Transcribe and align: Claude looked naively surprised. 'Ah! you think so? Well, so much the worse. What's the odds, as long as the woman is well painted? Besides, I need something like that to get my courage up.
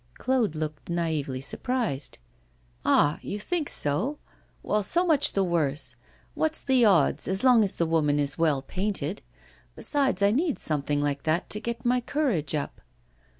Claude 0.15 0.55
looked 0.55 0.89
naively 0.89 1.39
surprised. 1.41 2.17
'Ah! 2.83 3.19
you 3.21 3.39
think 3.39 3.69
so? 3.69 4.17
Well, 4.63 4.81
so 4.81 5.05
much 5.05 5.33
the 5.33 5.43
worse. 5.43 5.95
What's 6.33 6.63
the 6.63 6.83
odds, 6.85 7.27
as 7.27 7.43
long 7.43 7.63
as 7.63 7.75
the 7.75 7.85
woman 7.85 8.17
is 8.17 8.35
well 8.35 8.63
painted? 8.63 9.21
Besides, 9.75 10.23
I 10.23 10.31
need 10.31 10.57
something 10.57 11.03
like 11.03 11.21
that 11.25 11.51
to 11.51 11.59
get 11.59 11.85
my 11.85 12.01
courage 12.01 12.55
up. 12.55 12.81